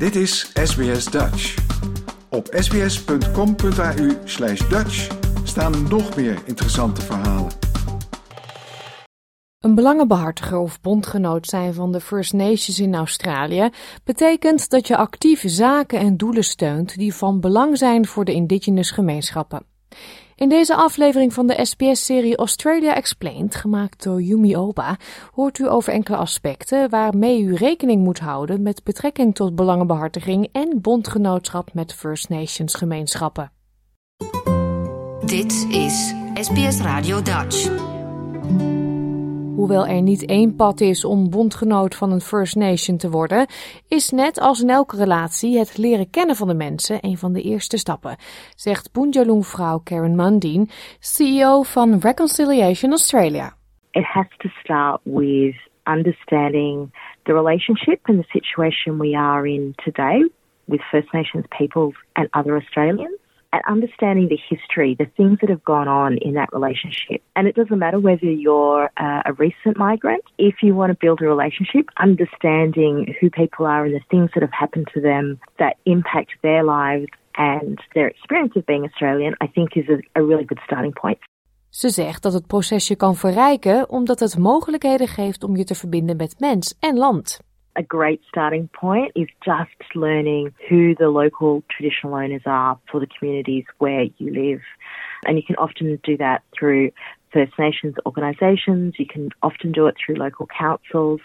Dit 0.00 0.16
is 0.16 0.50
SBS 0.54 1.04
Dutch. 1.04 1.54
Op 2.30 2.46
sbs.com.au 2.50 4.10
slash 4.24 4.68
Dutch 4.68 5.08
staan 5.44 5.88
nog 5.88 6.16
meer 6.16 6.38
interessante 6.44 7.00
verhalen. 7.00 7.52
Een 9.58 9.74
belangenbehartiger 9.74 10.58
of 10.58 10.80
bondgenoot 10.80 11.46
zijn 11.46 11.74
van 11.74 11.92
de 11.92 12.00
First 12.00 12.32
Nations 12.32 12.78
in 12.78 12.94
Australië 12.94 13.70
betekent 14.04 14.70
dat 14.70 14.86
je 14.86 14.96
actief 14.96 15.42
zaken 15.46 15.98
en 15.98 16.16
doelen 16.16 16.44
steunt 16.44 16.96
die 16.96 17.14
van 17.14 17.40
belang 17.40 17.78
zijn 17.78 18.06
voor 18.06 18.24
de 18.24 18.32
indigenous 18.32 18.90
gemeenschappen. 18.90 19.62
In 20.40 20.48
deze 20.48 20.74
aflevering 20.74 21.32
van 21.32 21.46
de 21.46 21.64
SBS-serie 21.64 22.36
Australia 22.36 22.94
Explained, 22.94 23.54
gemaakt 23.54 24.02
door 24.02 24.22
Yumi 24.22 24.56
Oba, 24.56 24.96
hoort 25.34 25.58
u 25.58 25.68
over 25.68 25.92
enkele 25.92 26.16
aspecten 26.16 26.90
waarmee 26.90 27.42
u 27.42 27.54
rekening 27.54 28.02
moet 28.02 28.18
houden 28.18 28.62
met 28.62 28.84
betrekking 28.84 29.34
tot 29.34 29.54
belangenbehartiging 29.54 30.48
en 30.52 30.80
bondgenootschap 30.80 31.74
met 31.74 31.94
First 31.94 32.28
Nations 32.28 32.74
gemeenschappen. 32.74 33.52
Dit 35.24 35.66
is 35.70 36.14
SBS 36.34 36.80
Radio 36.80 37.22
Dutch. 37.22 37.89
Hoewel 39.60 39.86
er 39.86 40.02
niet 40.02 40.26
één 40.26 40.56
pad 40.56 40.80
is 40.80 41.04
om 41.04 41.30
bondgenoot 41.30 41.94
van 41.94 42.12
een 42.12 42.20
First 42.20 42.56
Nation 42.56 42.96
te 42.96 43.10
worden, 43.10 43.46
is 43.88 44.10
net 44.10 44.40
als 44.40 44.62
in 44.62 44.70
elke 44.70 44.96
relatie 44.96 45.58
het 45.58 45.78
leren 45.78 46.10
kennen 46.10 46.36
van 46.36 46.48
de 46.48 46.54
mensen 46.54 46.98
een 47.00 47.16
van 47.16 47.32
de 47.32 47.42
eerste 47.42 47.78
stappen, 47.78 48.16
zegt 48.54 48.92
Boonjalung-vrouw 48.92 49.78
Karen 49.78 50.14
Mundine, 50.14 50.66
CEO 50.98 51.62
van 51.62 51.98
Reconciliation 51.98 52.90
Australia. 52.90 53.52
It 53.90 54.04
has 54.04 54.26
to 54.36 54.48
start 54.48 55.00
with 55.02 55.54
understanding 55.84 56.90
the 57.22 57.32
relationship 57.32 57.98
and 58.02 58.18
the 58.22 58.28
situation 58.28 58.98
we 58.98 59.16
are 59.16 59.48
in 59.48 59.72
today 59.84 60.30
with 60.64 60.80
First 60.90 61.12
Nations 61.12 61.44
peoples 61.58 61.94
and 62.12 62.28
other 62.30 62.54
Australians. 62.54 63.19
And 63.52 63.62
understanding 63.66 64.28
the 64.28 64.38
history, 64.48 64.94
the 64.98 65.10
things 65.16 65.38
that 65.40 65.50
have 65.50 65.64
gone 65.64 65.88
on 65.88 66.18
in 66.18 66.34
that 66.34 66.52
relationship. 66.52 67.22
And 67.34 67.46
it 67.46 67.54
doesn't 67.54 67.78
matter 67.78 67.98
whether 67.98 68.26
you're 68.26 68.90
uh, 68.96 69.22
a 69.26 69.32
recent 69.32 69.76
migrant, 69.76 70.24
if 70.38 70.56
you 70.62 70.74
want 70.74 70.90
to 70.92 70.98
build 71.00 71.20
a 71.20 71.26
relationship, 71.26 71.86
understanding 71.98 73.14
who 73.20 73.30
people 73.30 73.66
are 73.66 73.84
and 73.84 73.94
the 73.94 74.04
things 74.08 74.30
that 74.34 74.42
have 74.42 74.52
happened 74.52 74.88
to 74.94 75.00
them 75.00 75.40
that 75.58 75.76
impact 75.84 76.30
their 76.42 76.62
lives 76.64 77.10
and 77.36 77.80
their 77.94 78.08
experience 78.08 78.54
of 78.56 78.66
being 78.66 78.84
Australian, 78.84 79.34
I 79.40 79.46
think 79.46 79.76
is 79.76 79.88
a, 79.88 79.98
a 80.20 80.22
really 80.22 80.44
good 80.44 80.60
starting 80.64 80.92
point. 80.92 81.18
Ze 81.70 81.88
zegt 81.88 82.22
dat 82.22 82.32
het 82.32 82.46
proces 82.46 82.88
je 82.88 82.96
kan 82.96 83.14
verrijken 83.14 83.88
omdat 83.88 84.20
het 84.20 84.38
mogelijkheden 84.38 85.08
geeft 85.08 85.44
om 85.44 85.56
je 85.56 85.64
te 85.64 85.74
verbinden 85.74 86.16
met 86.16 86.40
mens 86.40 86.76
en 86.80 86.96
land. 86.96 87.40
A 87.80 87.82
great 87.82 88.20
starting 88.28 88.68
point 88.68 89.10
is 89.16 89.26
just 89.42 89.70
learning 89.94 90.52
who 90.68 90.94
the 90.94 91.08
local 91.08 91.64
traditional 91.70 92.14
owners 92.14 92.42
are 92.44 92.78
for 92.90 93.00
the 93.00 93.06
communities 93.06 93.64
where 93.78 94.04
you 94.18 94.32
live. 94.32 94.60
And 95.26 95.38
you 95.38 95.42
can 95.42 95.56
often 95.56 95.98
do 96.04 96.16
that 96.18 96.42
through 96.56 96.92
First 97.32 97.52
Nations 97.58 97.94
organisations, 98.04 98.94
you 98.98 99.06
can 99.06 99.30
often 99.42 99.72
do 99.72 99.86
it 99.86 99.94
through 100.04 100.16
local 100.16 100.46
councils, 100.46 101.20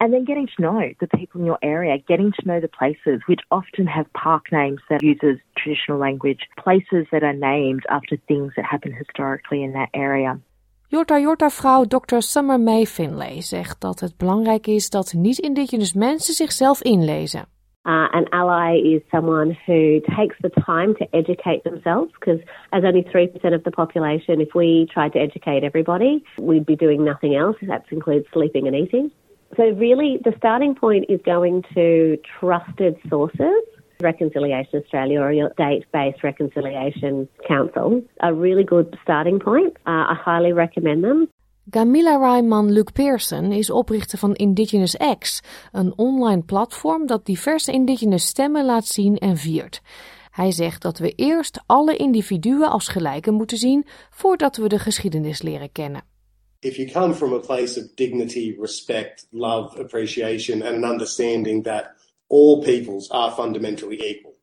and 0.00 0.12
then 0.12 0.24
getting 0.24 0.48
to 0.48 0.62
know 0.62 0.92
the 1.00 1.06
people 1.06 1.40
in 1.40 1.46
your 1.46 1.58
area, 1.62 1.98
getting 1.98 2.32
to 2.32 2.46
know 2.46 2.60
the 2.60 2.68
places, 2.68 3.22
which 3.26 3.40
often 3.50 3.86
have 3.86 4.12
park 4.12 4.46
names 4.52 4.80
that 4.90 5.02
uses 5.02 5.38
traditional 5.56 5.98
language, 5.98 6.40
places 6.58 7.06
that 7.12 7.22
are 7.22 7.32
named 7.32 7.84
after 7.88 8.16
things 8.28 8.52
that 8.56 8.64
happened 8.64 8.94
historically 8.96 9.62
in 9.62 9.72
that 9.72 9.88
area. 9.94 10.38
Jorta 10.88 11.18
Jorta 11.18 11.48
vrouw 11.50 11.84
Dr. 11.84 12.20
Summer 12.20 12.60
May 12.60 12.84
Finlay 12.84 13.40
zegt 13.40 13.80
dat 13.80 14.00
het 14.00 14.16
belangrijk 14.16 14.66
is 14.66 14.90
dat 14.90 15.12
niet-indigenous 15.16 15.94
mensen 15.94 16.34
zichzelf 16.34 16.82
inlezen. 16.82 17.40
Uh, 17.40 18.08
an 18.10 18.28
ally 18.28 18.76
is 18.76 19.02
someone 19.10 19.56
who 19.66 20.00
takes 20.16 20.36
the 20.40 20.50
time 20.64 20.94
to 20.94 21.06
educate 21.10 21.62
themselves 21.62 22.12
because, 22.18 22.40
as 22.68 22.82
only 22.82 23.02
3% 23.02 23.54
of 23.54 23.62
the 23.62 23.70
population, 23.70 24.40
if 24.40 24.52
we 24.52 24.86
tried 24.92 25.12
to 25.12 25.18
educate 25.18 25.64
everybody, 25.64 26.22
we'd 26.36 26.64
be 26.64 26.76
doing 26.76 27.04
nothing 27.04 27.34
else. 27.36 27.56
That 27.62 27.84
includes 27.90 28.26
sleeping 28.32 28.66
and 28.66 28.76
eating. 28.76 29.10
So, 29.56 29.62
really, 29.62 30.18
the 30.22 30.32
starting 30.36 30.74
point 30.74 31.04
is 31.08 31.20
going 31.22 31.62
to 31.74 32.16
trusted 32.40 32.94
sources 33.08 33.62
Reconciliation 33.98 34.82
Australia 34.82 35.20
or 35.20 35.32
your 35.32 35.52
date-based 35.56 36.22
reconciliation 36.22 37.28
council 37.48 38.02
a 38.20 38.32
really 38.32 38.64
good 38.64 38.96
starting 39.02 39.38
point. 39.38 39.76
Uh, 39.86 40.12
I 40.12 40.14
highly 40.24 40.52
recommend 40.52 41.02
them. 41.02 41.28
Gamila 41.70 42.18
Raiman 42.18 42.72
Luke 42.72 42.92
Pearson 42.92 43.52
is 43.52 43.70
oprichter 43.70 44.18
van 44.18 44.34
Indigenous 44.34 44.96
X, 45.18 45.42
een 45.72 45.92
online 45.96 46.42
platform 46.42 47.06
dat 47.06 47.26
diverse 47.26 47.72
indigenous 47.72 48.26
stemmen 48.26 48.64
laat 48.64 48.86
zien 48.86 49.16
en 49.16 49.36
viert. 49.36 49.80
Hij 50.30 50.50
zegt 50.50 50.82
dat 50.82 50.98
we 50.98 51.10
eerst 51.10 51.62
alle 51.66 51.96
individuen 51.96 52.70
als 52.70 52.88
gelijken 52.88 53.34
moeten 53.34 53.56
zien 53.56 53.86
voordat 54.10 54.56
we 54.56 54.68
de 54.68 54.78
geschiedenis 54.78 55.42
leren 55.42 55.72
kennen. 55.72 56.02
If 56.60 56.76
you 56.76 56.90
come 56.90 57.14
from 57.14 57.32
a 57.32 57.38
place 57.38 57.80
of 57.80 57.94
dignity, 57.94 58.56
respect, 58.60 59.26
love, 59.30 59.80
appreciation 59.80 60.62
and 60.62 60.84
an 60.84 60.90
understanding 60.90 61.64
that 61.64 62.05
all 62.28 62.64
peoples 62.64 63.08
are 63.10 63.30
fundamentally 63.30 64.02
equal. 64.02 64.34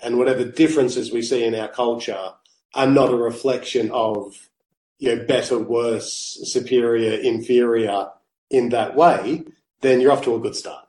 And 0.00 0.18
whatever 0.18 0.44
differences 0.44 1.12
we 1.12 1.22
see 1.22 1.44
in 1.44 1.54
our 1.54 1.68
culture 1.68 2.32
are 2.74 2.86
not 2.86 3.12
a 3.12 3.16
reflection 3.16 3.90
of 3.92 4.48
you 4.98 5.16
know, 5.16 5.24
better, 5.24 5.58
worse, 5.58 6.38
superior, 6.44 7.18
inferior 7.18 8.08
in 8.50 8.68
that 8.68 8.94
way, 8.94 9.44
then 9.80 10.00
you're 10.00 10.12
off 10.12 10.22
to 10.22 10.36
a 10.36 10.40
good 10.40 10.54
start. 10.54 10.86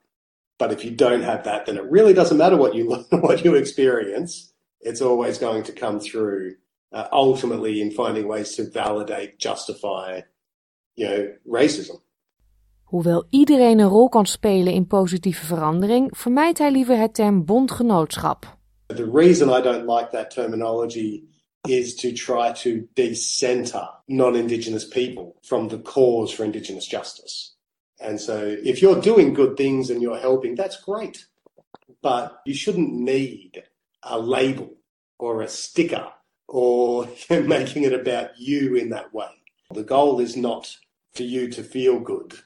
But 0.59 0.71
if 0.71 0.85
you 0.85 0.91
don't 0.91 1.23
have 1.23 1.43
that, 1.45 1.65
then 1.65 1.77
it 1.77 1.83
really 1.89 2.13
doesn't 2.13 2.37
matter 2.37 2.55
what 2.55 2.75
you 2.75 2.87
learn, 3.11 3.21
what 3.21 3.43
you 3.43 3.55
experience. 3.55 4.53
It's 4.81 5.01
always 5.01 5.39
going 5.39 5.63
to 5.63 5.71
come 5.71 5.99
through 5.99 6.55
uh, 6.91 7.07
ultimately 7.11 7.81
in 7.81 7.89
finding 7.89 8.27
ways 8.27 8.55
to 8.55 8.69
validate, 8.69 9.39
justify, 9.39 10.21
you 10.95 11.07
know, 11.07 11.33
racism. 11.47 11.99
Hoewel 12.93 13.25
iedereen 13.29 13.79
een 13.79 13.87
rol 13.87 14.09
kan 14.09 14.25
spelen 14.25 14.73
in 14.73 14.87
positieve 14.87 15.45
verandering, 15.45 16.17
vermijdt 16.17 16.57
hij 16.57 16.71
liever 16.71 16.97
het 16.97 17.13
term 17.13 17.45
bondgenootschap. 17.45 18.57
The 18.85 19.11
reason 19.13 19.49
I 19.49 19.61
don't 19.61 19.89
like 19.89 20.07
that 20.11 20.29
terminology 20.29 21.23
is 21.61 21.95
to 21.95 22.11
try 22.11 22.51
to 22.51 22.87
decenter 22.93 23.89
non-Indigenous 24.05 24.87
people 24.87 25.33
from 25.41 25.67
the 25.67 25.81
cause 25.81 26.35
for 26.35 26.45
Indigenous 26.45 26.89
justice. 26.89 27.55
And 27.97 28.21
so 28.21 28.57
if 28.63 28.79
you're 28.79 29.01
doing 29.01 29.35
good 29.35 29.55
things 29.55 29.89
and 29.89 30.01
you're 30.01 30.21
helping, 30.21 30.55
that's 30.55 30.83
great. 30.83 31.27
But 32.01 32.31
you 32.45 32.53
shouldn't 32.55 32.93
need 32.93 33.63
a 34.01 34.19
label 34.19 34.69
or 35.17 35.41
a 35.41 35.47
sticker 35.47 36.07
or 36.47 37.07
making 37.29 37.85
it 37.85 37.93
about 37.93 38.29
you 38.37 38.75
in 38.75 38.89
that 38.89 39.11
way. 39.11 39.41
The 39.73 39.83
goal 39.83 40.21
is 40.21 40.35
not 40.35 40.77
for 41.11 41.23
you 41.23 41.49
to 41.49 41.63
feel 41.63 41.99
good 41.99 42.43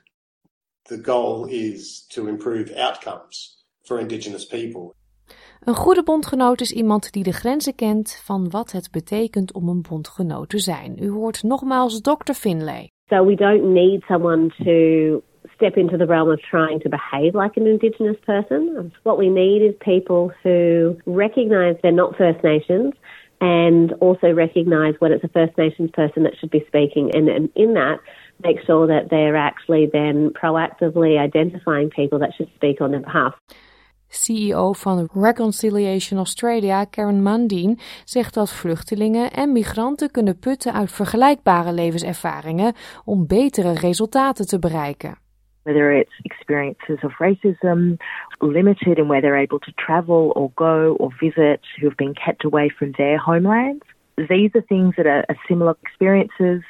the 0.87 1.01
goal 1.01 1.47
is 1.49 2.05
to 2.07 2.27
improve 2.27 2.71
outcomes 2.75 3.65
for 3.83 3.99
Indigenous 3.99 4.45
people. 4.45 4.93
Een 5.63 5.75
goede 5.75 6.03
bondgenoot 6.03 6.61
is 6.61 6.71
iemand 6.71 7.11
die 7.11 7.23
de 7.23 7.31
grenzen 7.31 7.75
kent 7.75 8.21
van 8.25 8.49
wat 8.49 8.71
het 8.71 8.91
betekent 8.91 9.53
om 9.53 9.69
een 9.69 9.85
bondgenoot 9.89 10.49
te 10.49 10.59
zijn. 10.59 10.97
U 10.99 11.09
hoort 11.09 11.43
nogmaals 11.43 12.01
Dr. 12.01 12.33
Finlay. 12.33 12.89
So 13.09 13.25
we 13.25 13.35
don't 13.35 13.63
need 13.63 14.03
someone 14.07 14.53
to 14.63 15.21
step 15.55 15.77
into 15.77 15.97
the 15.97 16.05
realm 16.05 16.29
of 16.29 16.39
trying 16.39 16.81
to 16.81 16.89
behave 16.89 17.33
like 17.43 17.59
an 17.59 17.67
Indigenous 17.67 18.17
person. 18.25 18.93
What 19.03 19.17
we 19.17 19.29
need 19.29 19.61
is 19.61 19.73
people 19.77 20.33
who 20.43 20.95
recognize 21.05 21.75
they're 21.81 22.01
not 22.03 22.15
First 22.15 22.43
Nations 22.43 22.93
and 23.39 23.93
also 23.99 24.33
recognize 24.33 24.93
when 24.99 25.11
it's 25.11 25.23
a 25.23 25.29
First 25.29 25.57
Nations 25.57 25.91
person 25.91 26.23
that 26.23 26.33
should 26.37 26.51
be 26.51 26.63
speaking. 26.67 27.15
And, 27.15 27.29
and 27.29 27.49
in 27.55 27.73
that, 27.73 27.99
make 28.37 28.59
sure 28.65 28.87
that 28.87 29.09
they're 29.09 29.35
actually 29.35 29.89
then 29.91 30.31
proactively 30.31 31.17
identifying 31.17 31.89
people 31.89 32.19
that 32.19 32.33
should 32.33 32.49
speak 32.55 32.81
on 32.81 32.91
their 32.91 33.01
behalf. 33.01 33.35
CEO 34.09 34.71
van 34.71 35.09
Reconciliation 35.13 36.17
Australia, 36.17 36.85
Karen 36.85 37.23
Mundine, 37.23 37.77
zegt 38.03 38.33
dat 38.33 38.53
vluchtelingen 38.53 39.31
en 39.31 39.51
migranten 39.51 40.11
kunnen 40.11 40.39
putten 40.39 40.73
uit 40.73 40.91
vergelijkbare 40.91 41.73
levenservaringen 41.73 42.73
om 43.05 43.27
betere 43.27 43.73
resultaten 43.73 44.47
te 44.47 44.59
bereiken. 44.59 45.17
Whether 45.63 45.91
it's 45.91 46.19
experiences 46.21 47.03
of 47.03 47.17
racism, 47.19 47.97
limited 48.39 48.97
in 48.97 49.07
where 49.07 49.21
they're 49.21 49.41
able 49.41 49.59
to 49.59 49.71
travel 49.75 50.31
or 50.35 50.49
go 50.55 50.95
or 50.97 51.13
visit, 51.19 51.59
who 51.75 51.85
have 51.85 51.95
been 51.95 52.13
kept 52.13 52.45
away 52.45 52.69
from 52.69 52.91
their 52.91 53.17
homelands. 53.17 53.85
These 54.15 54.55
are 54.55 54.65
things 54.65 54.95
that 54.95 55.05
are 55.05 55.25
similar 55.47 55.75
experiences 55.81 56.63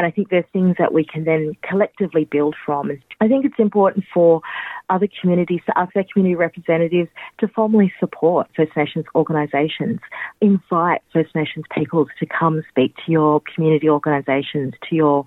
And 0.00 0.06
I 0.06 0.10
think 0.10 0.30
there's 0.30 0.46
things 0.50 0.76
that 0.78 0.94
we 0.94 1.04
can 1.04 1.24
then 1.24 1.52
collectively 1.60 2.24
build 2.24 2.56
from. 2.64 2.90
I 3.20 3.28
think 3.28 3.44
it's 3.44 3.58
important 3.58 4.06
for 4.14 4.40
other 4.88 5.06
communities, 5.20 5.60
to 5.66 5.76
ask 5.76 5.92
their 5.92 6.06
community 6.10 6.36
representatives 6.36 7.10
to 7.38 7.46
formally 7.48 7.92
support 8.00 8.46
First 8.56 8.74
Nations 8.74 9.04
organisations. 9.14 10.00
Invite 10.40 11.02
First 11.12 11.34
Nations 11.34 11.66
peoples 11.70 12.08
to 12.18 12.24
come 12.24 12.62
speak 12.70 12.96
to 13.04 13.12
your 13.12 13.42
community 13.54 13.90
organisations, 13.90 14.72
to 14.88 14.96
your 14.96 15.24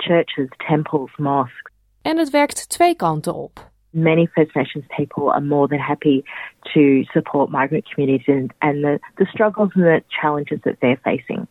churches, 0.00 0.48
temples, 0.66 1.10
mosques. 1.18 1.70
En 2.02 2.16
het 2.16 2.30
werkt 2.30 2.68
twee 2.68 2.96
kanten 2.96 3.34
op. 3.34 3.70
Many 3.90 4.26
First 4.34 4.54
Nations 4.54 4.84
people 4.96 5.30
are 5.30 5.44
more 5.44 5.68
than 5.68 5.80
happy 5.80 6.24
to 6.72 7.04
support 7.12 7.50
migrant 7.50 7.84
communities 7.94 8.26
and, 8.26 8.52
and 8.58 8.82
the, 8.84 8.98
the 9.18 9.26
struggles 9.26 9.70
and 9.74 9.84
the 9.84 10.02
challenges 10.20 10.60
that 10.62 10.76
they're 10.80 11.00
facing. 11.02 11.46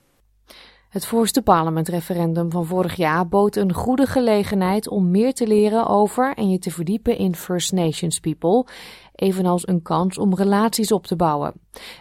Het 0.94 1.06
voorste 1.06 1.42
parlementreferendum 1.42 2.52
van 2.52 2.66
vorig 2.66 2.96
jaar 2.96 3.28
bood 3.28 3.56
een 3.56 3.74
goede 3.74 4.06
gelegenheid 4.06 4.88
om 4.88 5.12
meer 5.12 5.34
te 5.34 5.48
leren 5.48 5.88
over 5.88 6.34
en 6.36 6.50
je 6.50 6.60
te 6.60 6.72
verdiepen 6.72 7.18
in 7.18 7.36
First 7.36 7.72
Nations 7.72 8.20
people, 8.20 8.66
evenals 9.16 9.68
een 9.68 9.82
kans 9.82 10.18
om 10.18 10.36
relaties 10.36 10.92
op 10.92 11.06
te 11.06 11.16
bouwen. 11.16 11.54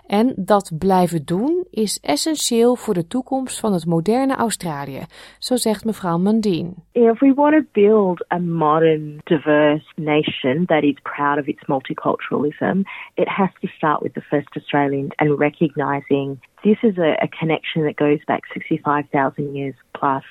En 0.06 0.32
dat 0.36 0.72
blijven 0.78 1.24
doen 1.24 1.66
is 1.70 2.00
essentieel 2.00 2.76
voor 2.76 2.94
de 2.94 3.06
toekomst 3.06 3.60
van 3.60 3.72
het 3.72 3.86
moderne 3.86 4.34
Australië, 4.34 5.00
zo 5.38 5.56
zegt 5.56 5.84
mevrouw 5.84 6.18
Mundine. 6.18 6.72
If 6.92 7.18
we 7.18 7.34
want 7.34 7.52
to 7.52 7.62
build 7.72 8.24
a 8.32 8.38
modern, 8.38 9.20
diverse 9.24 9.86
nation 9.96 10.64
that 10.66 10.82
is 10.82 10.96
proud 11.02 11.38
of 11.38 11.46
its 11.46 11.62
multiculturalism, 11.66 12.80
it 13.14 13.28
has 13.28 13.50
to 13.60 13.68
start 13.68 14.02
with 14.02 14.14
the 14.14 14.20
first 14.20 14.56
Australians 14.56 15.12
and 15.16 15.38
recognizing 15.38 16.40
this 16.62 16.78
is 16.82 16.98
a, 16.98 17.28
connection 17.40 17.84
that 17.84 17.96
goes 17.96 18.20
back 18.26 18.42
65,000 18.52 19.54
years 19.54 19.74
plus. 19.94 20.24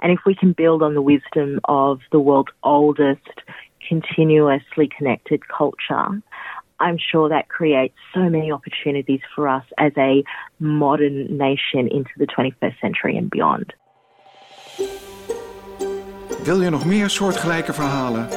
And 0.00 0.12
if 0.12 0.20
we 0.26 0.34
can 0.34 0.52
build 0.52 0.82
on 0.82 0.94
the 0.94 1.02
wisdom 1.02 1.60
of 1.64 2.00
the 2.10 2.20
world's 2.20 2.52
oldest 2.62 3.40
continuously 3.88 4.88
connected 4.98 5.40
culture, 5.48 6.22
I'm 6.80 6.98
sure 6.98 7.28
that 7.28 7.48
creates 7.48 7.94
so 8.14 8.28
many 8.28 8.50
opportunities 8.50 9.20
for 9.34 9.48
us 9.48 9.64
as 9.78 9.92
a 9.96 10.24
modern 10.58 11.36
nation 11.36 11.88
into 11.88 12.10
the 12.16 12.26
21st 12.26 12.78
century 12.80 13.16
and 13.16 13.30
beyond. 13.30 13.72
Wil 16.44 16.62
je 16.62 16.70
nog 16.70 16.86
meer 16.86 17.08
soortgelijke 17.08 17.72
verhalen? 17.72 18.28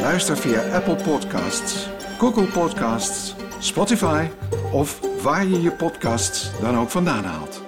Luister 0.00 0.36
via 0.36 0.60
Apple 0.74 0.94
Podcasts, 0.94 1.88
Google 2.18 2.46
Podcasts, 2.46 3.34
Spotify 3.58 4.26
of 4.72 5.22
waar 5.22 5.46
je 5.46 5.60
je 5.62 5.72
podcasts 5.72 6.60
dan 6.60 6.78
ook 6.78 6.88
vandaan 6.88 7.24
haalt. 7.24 7.67